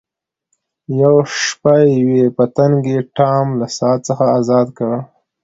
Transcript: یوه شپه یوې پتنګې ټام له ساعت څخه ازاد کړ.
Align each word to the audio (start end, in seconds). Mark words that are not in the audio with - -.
یوه 1.01 1.23
شپه 1.43 1.73
یوې 1.99 2.23
پتنګې 2.37 2.97
ټام 3.15 3.47
له 3.59 3.67
ساعت 3.77 3.99
څخه 4.09 4.25
ازاد 4.39 4.67
کړ. 4.77 4.91